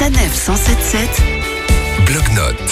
Sanef 0.00 0.34
177 0.34 1.22
Bloc-notes. 2.06 2.69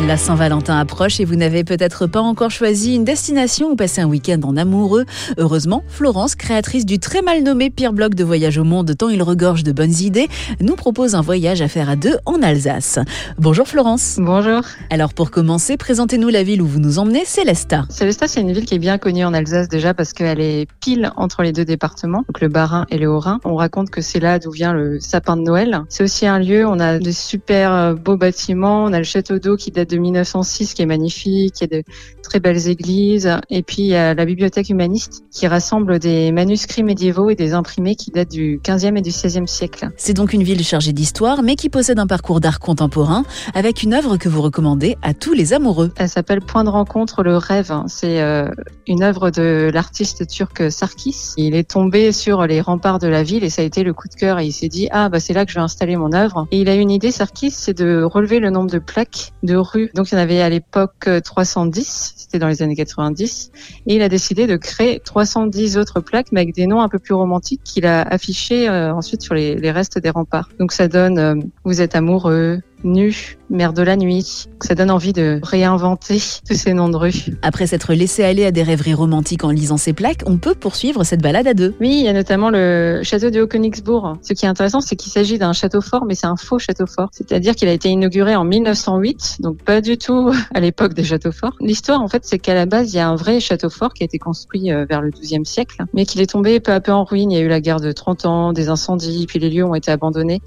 La 0.00 0.16
Saint-Valentin 0.16 0.78
approche 0.78 1.20
et 1.20 1.24
vous 1.24 1.36
n'avez 1.36 1.64
peut-être 1.64 2.06
pas 2.06 2.20
encore 2.20 2.50
choisi 2.50 2.96
une 2.96 3.04
destination 3.04 3.70
ou 3.70 3.76
passé 3.76 4.00
un 4.00 4.06
week-end 4.06 4.40
en 4.42 4.56
amoureux. 4.56 5.04
Heureusement, 5.36 5.84
Florence, 5.86 6.34
créatrice 6.34 6.86
du 6.86 6.98
très 6.98 7.20
mal 7.22 7.42
nommé 7.42 7.68
pire 7.70 7.92
blog 7.92 8.14
de 8.14 8.24
voyage 8.24 8.56
au 8.56 8.64
monde 8.64 8.96
tant 8.96 9.10
il 9.10 9.22
regorge 9.22 9.62
de 9.62 9.70
bonnes 9.70 9.92
idées, 9.92 10.28
nous 10.60 10.76
propose 10.76 11.14
un 11.14 11.20
voyage 11.20 11.60
à 11.60 11.68
faire 11.68 11.90
à 11.90 11.96
deux 11.96 12.16
en 12.24 12.42
Alsace. 12.42 12.98
Bonjour 13.38 13.68
Florence. 13.68 14.16
Bonjour. 14.18 14.62
Alors 14.90 15.12
pour 15.12 15.30
commencer, 15.30 15.76
présentez-nous 15.76 16.30
la 16.30 16.42
ville 16.42 16.62
où 16.62 16.66
vous 16.66 16.80
nous 16.80 16.98
emmenez, 16.98 17.24
Célestat. 17.24 17.84
Célestat, 17.90 18.28
c'est 18.28 18.40
une 18.40 18.52
ville 18.52 18.64
qui 18.64 18.74
est 18.74 18.80
bien 18.80 18.98
connue 18.98 19.24
en 19.24 19.34
Alsace 19.34 19.68
déjà 19.68 19.94
parce 19.94 20.14
qu'elle 20.14 20.40
est 20.40 20.66
pile 20.80 21.12
entre 21.16 21.42
les 21.42 21.52
deux 21.52 21.66
départements, 21.66 22.24
donc 22.26 22.40
le 22.40 22.48
Bas-Rhin 22.48 22.86
et 22.90 22.98
le 22.98 23.08
Haut-Rhin. 23.08 23.40
On 23.44 23.54
raconte 23.54 23.90
que 23.90 24.00
c'est 24.00 24.20
là 24.20 24.38
d'où 24.38 24.50
vient 24.50 24.72
le 24.72 24.98
sapin 25.00 25.36
de 25.36 25.42
Noël. 25.42 25.82
C'est 25.90 26.02
aussi 26.02 26.26
un 26.26 26.38
lieu, 26.38 26.66
on 26.66 26.80
a 26.80 26.98
des 26.98 27.12
super 27.12 27.72
euh, 27.72 27.94
beaux 27.94 28.16
bâtiments, 28.16 28.84
on 28.84 28.92
a 28.92 28.98
le 28.98 29.04
château 29.04 29.38
d'eau 29.38 29.56
qui 29.56 29.70
date 29.70 29.81
de 29.84 29.96
1906 29.96 30.74
qui 30.74 30.82
est 30.82 30.86
magnifique, 30.86 31.60
il 31.60 31.62
y 31.62 31.64
a 31.64 31.78
de 31.78 31.84
très 32.22 32.40
belles 32.40 32.68
églises 32.68 33.30
et 33.50 33.62
puis 33.62 33.82
il 33.82 33.88
y 33.88 33.94
a 33.94 34.14
la 34.14 34.24
bibliothèque 34.24 34.70
humaniste 34.70 35.24
qui 35.30 35.46
rassemble 35.46 35.98
des 35.98 36.32
manuscrits 36.32 36.82
médiévaux 36.82 37.30
et 37.30 37.34
des 37.34 37.52
imprimés 37.52 37.94
qui 37.94 38.10
datent 38.10 38.30
du 38.30 38.60
15e 38.62 38.96
et 38.96 39.02
du 39.02 39.10
16e 39.10 39.46
siècle. 39.46 39.90
C'est 39.96 40.14
donc 40.14 40.32
une 40.32 40.42
ville 40.42 40.64
chargée 40.64 40.92
d'histoire 40.92 41.42
mais 41.42 41.56
qui 41.56 41.68
possède 41.68 41.98
un 41.98 42.06
parcours 42.06 42.40
d'art 42.40 42.60
contemporain 42.60 43.24
avec 43.54 43.82
une 43.82 43.94
œuvre 43.94 44.16
que 44.16 44.28
vous 44.28 44.42
recommandez 44.42 44.96
à 45.02 45.14
tous 45.14 45.32
les 45.32 45.52
amoureux. 45.52 45.92
Elle 45.96 46.08
s'appelle 46.08 46.40
Point 46.40 46.64
de 46.64 46.70
rencontre 46.70 47.22
le 47.22 47.36
rêve. 47.36 47.72
C'est 47.86 48.20
euh, 48.20 48.48
une 48.86 49.02
œuvre 49.02 49.30
de 49.30 49.70
l'artiste 49.72 50.26
turc 50.26 50.70
Sarkis. 50.70 51.32
Il 51.36 51.54
est 51.54 51.68
tombé 51.70 52.12
sur 52.12 52.46
les 52.46 52.60
remparts 52.60 52.98
de 52.98 53.08
la 53.08 53.22
ville 53.22 53.44
et 53.44 53.50
ça 53.50 53.62
a 53.62 53.64
été 53.64 53.82
le 53.82 53.92
coup 53.92 54.08
de 54.08 54.14
cœur 54.14 54.38
et 54.38 54.46
il 54.46 54.52
s'est 54.52 54.68
dit 54.68 54.88
ah 54.90 55.08
bah 55.08 55.20
c'est 55.20 55.32
là 55.32 55.44
que 55.44 55.52
je 55.52 55.56
vais 55.56 55.62
installer 55.62 55.96
mon 55.96 56.12
œuvre. 56.12 56.46
Et 56.50 56.60
il 56.60 56.68
a 56.68 56.74
une 56.74 56.90
idée 56.90 57.10
Sarkis, 57.10 57.50
c'est 57.50 57.76
de 57.76 58.02
relever 58.02 58.40
le 58.40 58.50
nombre 58.50 58.70
de 58.70 58.78
plaques 58.78 59.32
de 59.42 59.56
Donc 59.94 60.10
il 60.10 60.14
y 60.14 60.18
en 60.18 60.20
avait 60.20 60.40
à 60.40 60.48
l'époque 60.48 61.08
310, 61.24 62.14
c'était 62.16 62.38
dans 62.38 62.48
les 62.48 62.62
années 62.62 62.76
90 62.76 63.50
et 63.86 63.94
il 63.94 64.02
a 64.02 64.08
décidé 64.08 64.46
de 64.46 64.56
créer 64.56 65.00
310 65.00 65.78
autres 65.78 66.00
plaques 66.00 66.28
mais 66.32 66.40
avec 66.40 66.54
des 66.54 66.66
noms 66.66 66.80
un 66.80 66.88
peu 66.88 66.98
plus 66.98 67.14
romantiques 67.14 67.62
qu'il 67.64 67.86
a 67.86 68.02
affichés 68.02 68.68
euh, 68.68 68.94
ensuite 68.94 69.22
sur 69.22 69.34
les, 69.34 69.56
les, 69.56 69.70
restes 69.70 69.98
des 69.98 70.10
remparts. 70.10 70.48
Donc 70.58 70.72
ça 70.72 70.88
donne 70.88 71.18
euh, 71.18 71.34
vous 71.64 71.80
êtes 71.80 71.94
amoureux, 71.94 72.60
nu, 72.84 73.36
mère 73.50 73.72
de 73.72 73.82
la 73.82 73.96
nuit. 73.96 74.46
Ça 74.60 74.74
donne 74.74 74.90
envie 74.90 75.12
de 75.12 75.40
réinventer 75.42 76.20
tous 76.48 76.54
ces 76.54 76.72
noms 76.72 76.88
de 76.88 76.96
rues. 76.96 77.24
Après 77.42 77.66
s'être 77.66 77.94
laissé 77.94 78.24
aller 78.24 78.44
à 78.44 78.50
des 78.50 78.62
rêveries 78.62 78.94
romantiques 78.94 79.44
en 79.44 79.50
lisant 79.50 79.76
ces 79.76 79.92
plaques, 79.92 80.22
on 80.26 80.38
peut 80.38 80.54
poursuivre 80.54 81.04
cette 81.04 81.22
balade 81.22 81.46
à 81.46 81.54
deux. 81.54 81.74
Oui, 81.80 81.90
il 82.00 82.04
y 82.04 82.08
a 82.08 82.12
notamment 82.12 82.50
le 82.50 83.00
château 83.02 83.30
de 83.30 83.40
Haut-Königsbourg. 83.40 84.16
Ce 84.22 84.32
qui 84.32 84.44
est 84.44 84.48
intéressant, 84.48 84.80
c'est 84.80 84.96
qu'il 84.96 85.12
s'agit 85.12 85.38
d'un 85.38 85.52
château 85.52 85.80
fort, 85.80 86.04
mais 86.04 86.14
c'est 86.14 86.26
un 86.26 86.36
faux 86.36 86.58
château 86.58 86.86
fort. 86.86 87.08
C'est-à-dire 87.12 87.54
qu'il 87.54 87.68
a 87.68 87.72
été 87.72 87.88
inauguré 87.88 88.34
en 88.36 88.44
1908, 88.44 89.38
donc 89.40 89.62
pas 89.62 89.80
du 89.80 89.98
tout 89.98 90.32
à 90.54 90.60
l'époque 90.60 90.94
des 90.94 91.04
châteaux 91.04 91.32
forts. 91.32 91.56
L'histoire, 91.60 92.00
en 92.00 92.08
fait, 92.08 92.24
c'est 92.24 92.38
qu'à 92.38 92.54
la 92.54 92.66
base, 92.66 92.92
il 92.92 92.96
y 92.96 93.00
a 93.00 93.08
un 93.08 93.16
vrai 93.16 93.40
château 93.40 93.70
fort 93.70 93.92
qui 93.94 94.02
a 94.02 94.06
été 94.06 94.18
construit 94.18 94.72
euh, 94.72 94.84
vers 94.88 95.02
le 95.02 95.10
XIIe 95.10 95.44
siècle, 95.44 95.84
mais 95.94 96.06
qu'il 96.06 96.20
est 96.20 96.30
tombé 96.30 96.60
peu 96.60 96.72
à 96.72 96.80
peu 96.80 96.92
en 96.92 97.04
ruine. 97.04 97.30
Il 97.30 97.38
y 97.38 97.40
a 97.40 97.44
eu 97.44 97.48
la 97.48 97.60
guerre 97.60 97.80
de 97.80 97.92
30 97.92 98.26
ans, 98.26 98.52
des 98.52 98.68
incendies, 98.68 99.26
puis 99.26 99.38
les 99.38 99.50
lieux 99.50 99.64
ont 99.64 99.74
été 99.74 99.90
abandonnés 99.90 100.40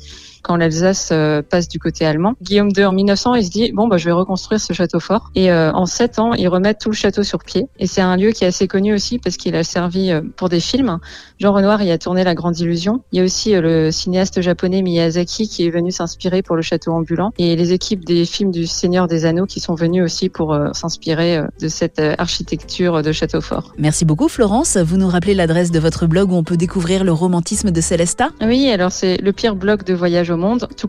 quand 0.46 0.58
l'Alsace 0.58 1.10
euh, 1.12 1.42
passe 1.42 1.68
du 1.68 1.80
côté 1.80 2.06
allemand. 2.06 2.25
Guillaume 2.42 2.72
II 2.76 2.86
en 2.86 2.92
1900, 2.92 3.36
il 3.36 3.46
se 3.46 3.50
dit 3.50 3.72
bon 3.72 3.88
bah 3.88 3.98
je 3.98 4.06
vais 4.06 4.12
reconstruire 4.12 4.60
ce 4.60 4.74
château 4.74 5.00
fort 5.00 5.32
et 5.36 5.52
euh, 5.52 5.72
en 5.74 5.86
sept 5.86 6.20
ans 6.20 6.34
ils 6.34 6.48
remettent 6.48 6.80
tout 6.80 6.90
le 6.90 6.96
château 6.96 7.24
sur 7.24 7.44
pied 7.44 7.68
et 7.80 7.88
c'est 7.88 8.02
un 8.02 8.16
lieu 8.18 8.32
qui 8.32 8.44
est 8.44 8.48
assez 8.48 8.68
connu 8.68 8.94
aussi 8.94 9.20
parce 9.20 9.38
qu'il 9.38 9.56
a 9.56 9.64
servi 9.64 10.12
euh, 10.12 10.22
pour 10.36 10.50
des 10.50 10.60
films. 10.60 11.00
Jean 11.40 11.54
Renoir 11.54 11.82
y 11.84 11.92
a 11.92 11.98
tourné 11.98 12.24
La 12.24 12.34
Grande 12.34 12.58
Illusion. 12.60 13.02
Il 13.12 13.20
y 13.20 13.22
a 13.22 13.26
aussi 13.26 13.54
le 13.54 13.92
cinéaste 13.92 14.42
japonais 14.42 14.82
Miyazaki 14.82 15.48
qui 15.48 15.66
est 15.66 15.70
venu 15.70 15.92
s'inspirer 15.92 16.42
pour 16.42 16.56
le 16.56 16.62
château 16.62 16.92
ambulant 16.92 17.32
et 17.38 17.56
les 17.56 17.74
équipes 17.74 18.06
des 18.06 18.26
films 18.26 18.52
du 18.52 18.68
Seigneur 18.68 19.08
des 19.08 19.26
Anneaux 19.26 19.46
qui 19.46 19.60
sont 19.60 19.76
venus 19.76 20.04
aussi 20.04 20.30
pour 20.30 20.58
s'inspirer 20.74 21.42
de 21.62 21.68
cette 21.68 22.02
architecture 22.18 23.02
de 23.02 23.12
château 23.12 23.42
fort. 23.42 23.74
Merci 23.78 24.06
beaucoup 24.06 24.28
Florence. 24.28 24.78
Vous 24.78 24.98
nous 24.98 25.08
rappelez 25.08 25.34
l'adresse 25.34 25.72
de 25.72 25.80
votre 25.80 26.08
blog 26.08 26.32
où 26.32 26.36
on 26.36 26.44
peut 26.44 26.58
découvrir 26.58 27.04
le 27.04 27.12
romantisme 27.12 27.72
de 27.72 27.82
Célestat 27.82 28.30
Oui, 28.42 28.70
alors 28.70 28.92
c'est 28.92 29.18
le 29.18 29.32
pire 29.34 29.56
blog 29.56 29.84
de 29.84 29.94
voyage 29.94 30.30
au 30.30 30.38
monde, 30.38 30.68
tout 30.78 30.88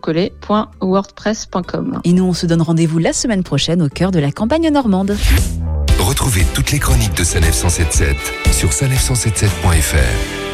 Et 2.03 2.13
nous, 2.13 2.23
on 2.23 2.33
se 2.33 2.45
donne 2.45 2.61
rendez-vous 2.61 2.99
la 2.99 3.13
semaine 3.13 3.43
prochaine 3.43 3.81
au 3.81 3.89
cœur 3.89 4.11
de 4.11 4.19
la 4.19 4.31
campagne 4.31 4.69
normande. 4.69 5.15
Retrouvez 5.99 6.45
toutes 6.53 6.71
les 6.71 6.79
chroniques 6.79 7.15
de 7.15 7.23
Sanef 7.23 7.53
177 7.53 8.15
sur 8.51 8.69
sanef177.fr. 8.69 10.46